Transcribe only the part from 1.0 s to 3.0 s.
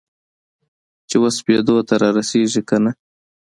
چې وسپېدو ته رارسیږې کنه؟